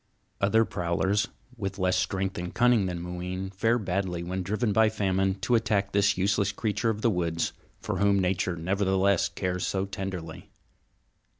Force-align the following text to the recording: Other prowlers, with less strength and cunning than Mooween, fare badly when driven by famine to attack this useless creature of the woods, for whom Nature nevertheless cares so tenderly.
Other 0.41 0.65
prowlers, 0.65 1.27
with 1.57 1.77
less 1.77 1.95
strength 1.95 2.39
and 2.39 2.51
cunning 2.55 2.87
than 2.87 2.99
Mooween, 3.03 3.51
fare 3.51 3.77
badly 3.77 4.23
when 4.23 4.41
driven 4.41 4.73
by 4.73 4.89
famine 4.89 5.35
to 5.41 5.53
attack 5.53 5.91
this 5.91 6.17
useless 6.17 6.51
creature 6.51 6.89
of 6.89 7.03
the 7.03 7.11
woods, 7.11 7.53
for 7.81 7.99
whom 7.99 8.17
Nature 8.17 8.55
nevertheless 8.55 9.29
cares 9.29 9.67
so 9.67 9.85
tenderly. 9.85 10.49